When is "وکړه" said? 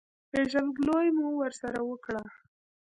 1.89-2.23